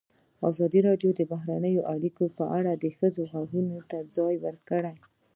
[0.49, 4.95] ازادي راډیو د بهرنۍ اړیکې په اړه د ښځو غږ ته ځای ورکړی.